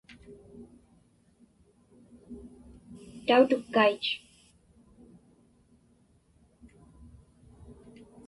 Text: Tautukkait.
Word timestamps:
Tautukkait. 3.27 4.03